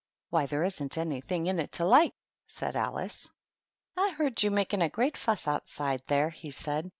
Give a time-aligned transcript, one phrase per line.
[0.31, 2.15] "Why, there isn't anything in it to like I"
[2.47, 3.29] said Alice.
[3.95, 6.89] "I heard you making a great fuss outside there," he said.